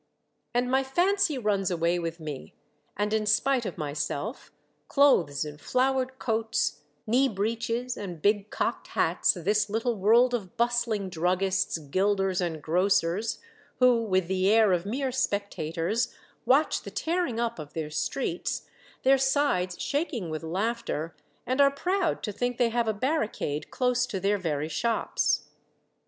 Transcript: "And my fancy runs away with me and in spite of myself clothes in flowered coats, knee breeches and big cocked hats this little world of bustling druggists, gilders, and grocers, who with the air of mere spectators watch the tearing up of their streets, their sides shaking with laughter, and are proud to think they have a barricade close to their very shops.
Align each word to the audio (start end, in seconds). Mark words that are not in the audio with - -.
"And 0.55 0.71
my 0.71 0.83
fancy 0.83 1.37
runs 1.37 1.69
away 1.69 1.99
with 1.99 2.19
me 2.19 2.55
and 2.97 3.13
in 3.13 3.27
spite 3.27 3.67
of 3.67 3.77
myself 3.77 4.51
clothes 4.87 5.45
in 5.45 5.59
flowered 5.59 6.17
coats, 6.17 6.81
knee 7.05 7.29
breeches 7.29 7.95
and 7.95 8.19
big 8.19 8.49
cocked 8.49 8.87
hats 8.97 9.33
this 9.35 9.69
little 9.69 9.93
world 9.95 10.33
of 10.33 10.57
bustling 10.57 11.09
druggists, 11.09 11.77
gilders, 11.77 12.41
and 12.41 12.63
grocers, 12.63 13.41
who 13.77 14.01
with 14.03 14.27
the 14.27 14.49
air 14.49 14.71
of 14.73 14.87
mere 14.87 15.11
spectators 15.11 16.11
watch 16.47 16.81
the 16.81 16.89
tearing 16.89 17.39
up 17.39 17.59
of 17.59 17.73
their 17.73 17.91
streets, 17.91 18.67
their 19.03 19.19
sides 19.19 19.79
shaking 19.79 20.31
with 20.31 20.41
laughter, 20.41 21.15
and 21.45 21.61
are 21.61 21.69
proud 21.69 22.23
to 22.23 22.31
think 22.31 22.57
they 22.57 22.69
have 22.69 22.87
a 22.87 22.91
barricade 22.91 23.69
close 23.69 24.07
to 24.07 24.19
their 24.19 24.39
very 24.39 24.67
shops. 24.67 25.49